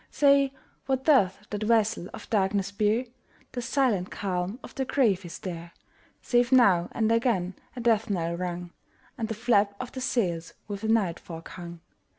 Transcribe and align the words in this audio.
Say, 0.09 0.51
what 0.87 1.05
doth 1.05 1.37
that 1.51 1.61
vessel 1.61 2.09
of 2.11 2.27
darkness 2.31 2.71
bear? 2.71 3.05
The 3.51 3.61
silent 3.61 4.09
calm 4.09 4.57
of 4.63 4.73
the 4.73 4.83
grave 4.83 5.23
is 5.25 5.37
there, 5.37 5.73
Save 6.23 6.51
now 6.51 6.89
and 6.93 7.11
again 7.11 7.53
a 7.75 7.79
death 7.81 8.09
knell 8.09 8.35
rung, 8.35 8.71
And 9.15 9.27
the 9.27 9.35
flap 9.35 9.75
of 9.79 9.91
the 9.91 10.01
sails 10.01 10.53
with 10.67 10.83
night 10.85 11.19
fog 11.19 11.49
hung. 11.49 11.81